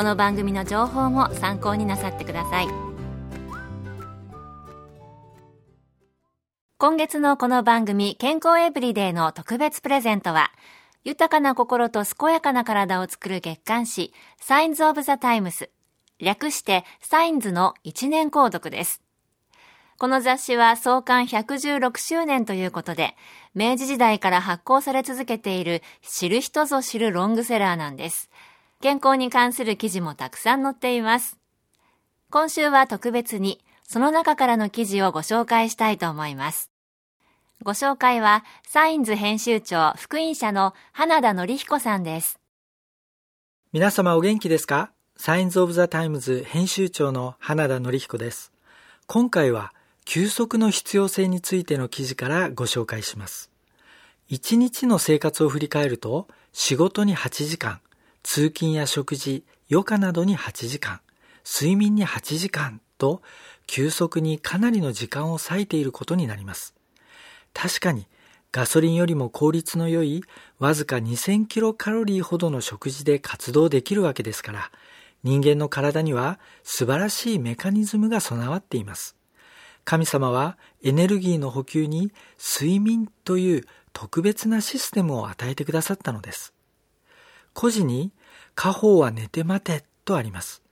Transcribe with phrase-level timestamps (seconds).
[0.00, 2.68] この番組の情報も参考になさってください
[6.78, 10.52] 今月のこの番組健康エブリデイの特別プレゼントは
[11.04, 15.68] 豊かな心と健やかな体を作る月刊誌サインズ・オブ・ザ・タイムス
[16.18, 19.02] 略してサインズの1年購読です
[19.98, 23.16] この雑誌は創刊116周年ということで、
[23.54, 28.30] 明治時代から発行され続けている知る人ぞ知るロングセラーなんです。
[28.82, 31.36] 健康に関する記事もたくさん載っています。
[32.30, 36.70] 今週は特別に、その中からの記事をご紹介したいと思います。
[37.62, 42.40] ご紹介は、サインズ編集長福音社の花田則彦さんです。
[43.72, 44.92] 皆様お元気ですか？
[45.14, 48.50] サインズ・オブ・ザ・タイムズ編集長の花田則彦です。
[49.06, 49.74] 今回は
[50.06, 53.50] 休息の必要性についての記事からご紹介します。
[54.28, 57.82] 一日の生活を振り返ると、仕事に8時間、
[58.22, 61.00] 通勤や食事、余暇などに8時間、
[61.44, 63.22] 睡眠に8時間と、
[63.66, 66.74] 休息にかなりの時間を割いていることになります。
[67.54, 68.06] 確かに、
[68.52, 70.24] ガソリンよりも効率の良い
[70.58, 74.70] わずか2000キロカロリーほどの食事で活動できるわけですから、
[75.22, 79.16] 人間の体には素晴らしいメカニズムが備わっています。
[79.84, 86.52] 神様はエネルギーの補給に睡眠という特別なシステムを与えてくださったのです。
[87.56, 88.12] 古事に
[88.54, 90.62] 家宝は寝て待てとあります。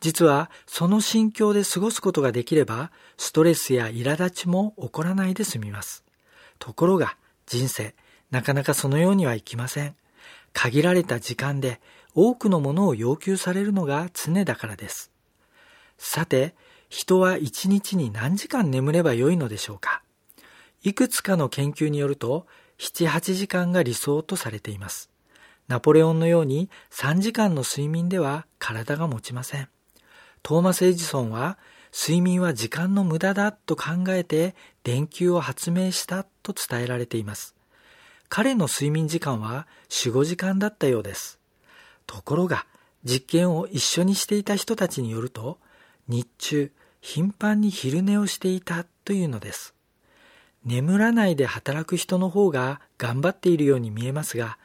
[0.00, 6.04] 実はその心境で過ごすことができればストレスや苛立ちも起こらないで済みます。
[6.58, 7.16] ところが
[7.46, 7.94] 人生
[8.30, 9.96] なかなかそのようにはいきません。
[10.52, 11.80] 限られた時間で
[12.14, 15.10] 多くのものを要求されるのが常だからです。
[15.98, 16.54] さて、
[16.88, 20.02] 人は一日に何時間眠ればよいのでしょうか
[20.82, 22.46] いくつかの研究によると、
[22.78, 25.10] 7、8時間が理想とされています。
[25.68, 29.68] ナポレオンのように3時間の睡眠では体が持ちません。
[30.42, 31.58] トーマス・エジソンは
[31.92, 37.54] 睡眠は時間の無駄だと考えて電球を発明したと伝えられています。
[38.28, 41.38] 彼の睡眠時間は4、5時間だったようです。
[42.06, 42.66] ところが
[43.04, 45.58] 実験を一緒にしていた人たちによると
[46.08, 49.74] 日中頻繁に昼寝をしていたというのです。
[50.64, 54.58] 眠らないで働く人の方が頑張っているように見えますが、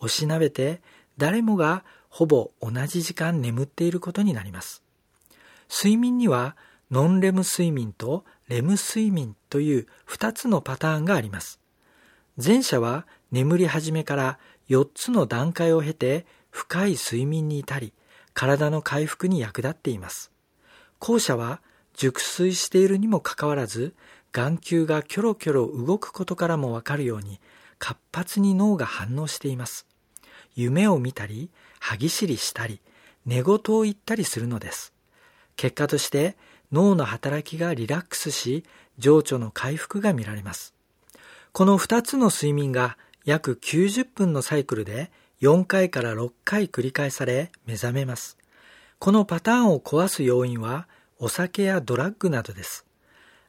[0.00, 0.80] おしなべて
[1.18, 4.82] 誰もがほぼ同じ時間眠っていることになります。
[5.70, 6.56] 睡眠には
[6.90, 11.60] ノンレム睡眠とレム睡眠という2つのパターンがあります。
[12.42, 17.92] 前者は眠り始めから4つの段階を経て深い睡眠に至り、
[18.34, 20.32] 体の回復に役立っています。
[20.98, 21.60] 後者は
[21.94, 23.94] 熟睡しているにもかかわらず、
[24.32, 27.40] 眼球がキョロキョロ動くことからもわかるように、
[27.78, 29.86] 活発に脳が反応しています。
[30.60, 32.80] 夢を見たり、歯ぎしりしたり、
[33.26, 34.92] 寝言を言ったりするのです。
[35.56, 36.36] 結果として
[36.72, 38.64] 脳の働きがリラックスし、
[38.98, 40.74] 情緒の回復が見られます。
[41.52, 45.10] この2つの睡眠が約90分のサイクルで
[45.40, 48.36] 4回から6回繰り返され目覚めます。
[48.98, 50.86] このパターンを壊す要因は
[51.18, 52.84] お酒やドラッグなどです。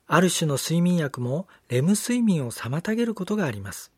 [0.07, 3.91] ある種の睡眠薬もレム睡眠を妨げることがあります。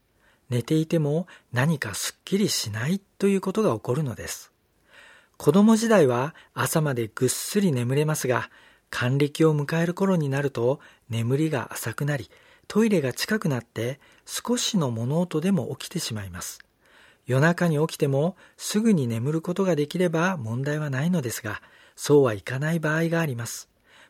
[0.49, 4.51] 寝ていても何かすっきりしないということが起こるのです。
[5.37, 8.49] 子供時代は朝までぐっすり眠れますが、
[8.89, 10.79] 還暦を迎える頃になると
[11.09, 12.29] 眠りが浅くなり、
[12.67, 16.59] トイレが近くなって少しの物音でも起きてしまいます。
[17.25, 21.61] 夜中に起きてもすぐに眠ることができれば問題はないのですが、
[21.95, 23.69] そうはいかない場合があります。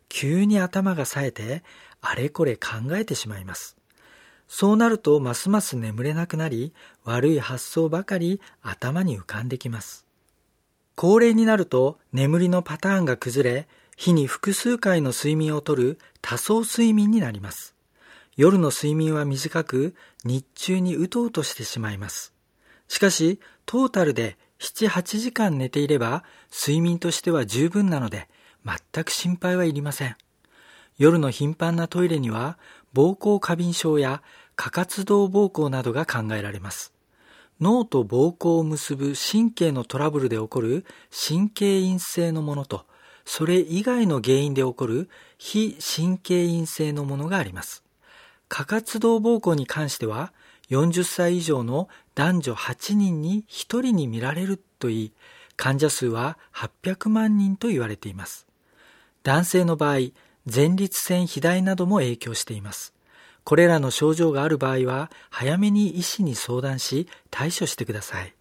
[0.09, 1.63] 急に頭が冴えて、
[2.01, 3.77] あれこれ考えてしまいます。
[4.55, 6.73] そうなるとますます眠れなくなり、
[7.05, 10.05] 悪い発想ばかり頭に浮かんできます。
[10.94, 13.67] 高齢になると眠りのパターンが崩れ、
[13.97, 17.73] 日に複数回の睡眠をとる多層睡眠になります。
[18.38, 22.31] 夜の睡眠は短く、日中にうとうとしてしまいます。
[22.88, 28.29] しかし、トータルで7、8時間寝ていれば、睡眠としては十分なので、
[28.63, 30.15] 全く心配はいりません。
[30.99, 32.59] 夜の頻繁なトイレには、
[32.94, 34.21] 膀胱過敏症や
[34.55, 36.94] 過活動膀胱などが考えられます。
[37.59, 42.85] 脳と膀胱を結ぶ神経のトラブルで起こる神経陰性のものと、
[43.25, 47.83] それ以外の原因で起こる非神経陰性のものがあります。
[48.50, 50.33] 過活動膀胱に関しては、
[50.69, 55.13] 40歳以上の男女8人に1人に見られるといい、
[55.56, 58.47] 患者数は800万人と言われています。
[59.23, 60.11] 男性の場合、
[60.53, 62.94] 前立腺肥大なども影響しています。
[63.44, 68.34] これらの症状がある場合は、早めに医師に相談し、対処してください。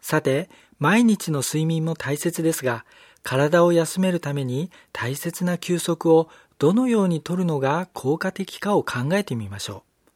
[0.00, 2.84] さて、毎日の睡眠も大切ですが、
[3.22, 6.28] 体を休めるために大切な休息を
[6.58, 10.10] どのようにとるのが効果的かを考えてみましょう。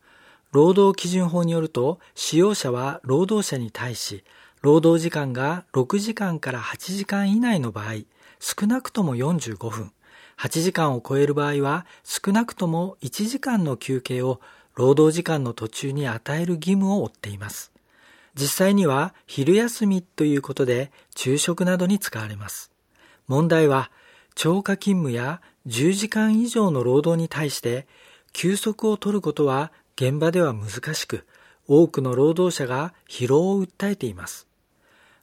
[0.52, 4.24] 労働基準法によると、使用者は労働者に対し、
[4.62, 8.04] 労働時間が6時間から8時間以内の場合、
[8.40, 9.92] 少なくとも45分、
[10.40, 14.40] 8時間を超える場合は少なくとも1時間の休憩を
[14.74, 17.72] 労働時間の途中に与える義務を負っています。
[18.34, 22.72] 実際には昼休みということで昼食などに使われます。
[23.26, 23.90] 問題は
[24.34, 27.86] 超過勤務や10時間以上の労働に対して
[28.32, 31.26] 休息を取ることは現場では難しく
[31.68, 34.46] 多くの労働者が疲労を訴えています。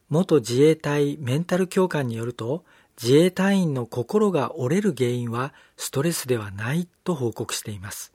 [0.09, 2.63] 元自衛隊メンタル教官によると
[3.01, 8.11] 自衛隊員の心が折れる原因はストレスではないと報告しています。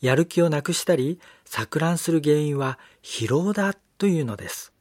[0.00, 4.72] やる気をなくしたり錯乱する原因は疲労だというのです。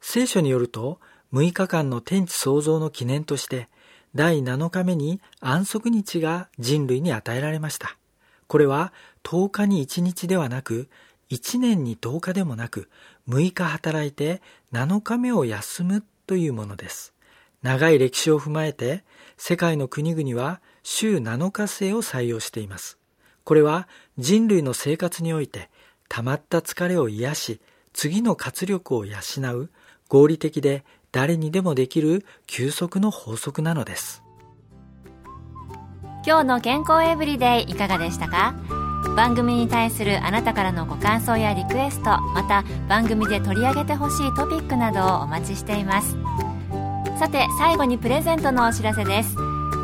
[0.00, 1.00] 聖書によると
[1.32, 3.68] 6日間の天地創造の記念として
[4.14, 7.96] 第7日目に安息日が人類に与えられました。
[8.46, 8.92] これは
[9.22, 10.88] 10日に1日ではなく
[11.30, 12.90] 1年に10日でもなく
[13.28, 14.42] 6日働いて
[14.72, 17.11] 7日目を休むというものです。
[17.62, 19.04] 長い歴史を踏まえて、
[19.36, 22.98] 世界の国々は週7日制を採用しています。
[23.44, 23.88] これは
[24.18, 25.70] 人類の生活において、
[26.08, 27.60] 溜まった疲れを癒し、
[27.92, 29.14] 次の活力を養
[29.54, 29.70] う、
[30.08, 34.22] 合理的で誰にでもできる休息の法則なのです。
[36.24, 38.54] 今日の健康エブリデイいかがでしたか？
[39.16, 46.16] 番組に対するあなたからのご感想やリクエストまた番組で取り上げてほしいトピックなどをお待ちしています
[47.22, 49.36] さて最後にプレゼントのお知らせです。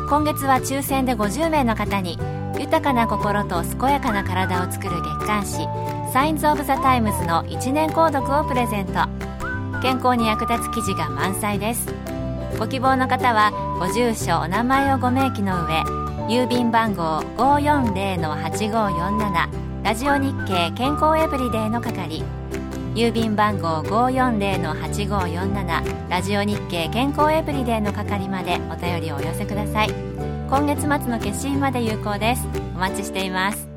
[0.09, 2.19] 今月は抽選で50名の方に
[2.59, 5.65] 豊かな心と健やかな体を作る月刊誌
[6.11, 9.07] サインズ・オブ・ザ・タイムズの1年購読をプレゼント。
[9.81, 11.87] 健康に役立つ記事が満載です。
[12.59, 15.83] ご希望の方はご住所お名前をご明記の上
[16.27, 22.21] 郵便番号540-8547ラジオ日経健康エブリデイの係。
[22.99, 29.89] 郵便番号540-8547ラジオ日経健康エブリデイの係までお便りをお寄せください。
[30.49, 32.45] 今月末の決心まで有効です。
[32.75, 33.69] お待ちしています。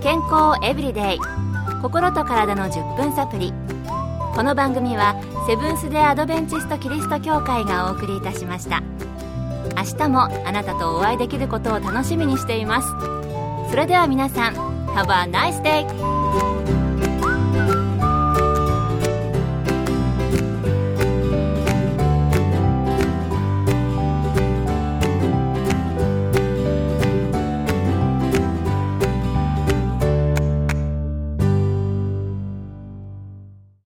[0.00, 1.18] 健康エブリデイ
[1.82, 3.52] 心と体の10分サプリ
[4.36, 5.16] この番組は
[5.48, 8.80] セブンス・デ・アドベンチスト・キリスト教会がお送りいたしました。
[9.76, 12.88] 明日もあなたとお会いできることを楽しみにしています。
[13.70, 14.54] それでは皆さん
[14.94, 16.23] Have a nice day!